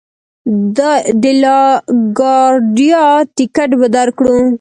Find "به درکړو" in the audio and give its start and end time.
3.79-4.35